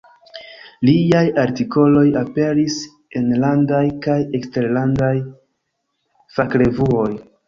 [0.87, 2.77] Liaj artikoloj aperis
[3.19, 5.13] enlandaj kaj eksterlandaj
[6.39, 7.11] fakrevuoj.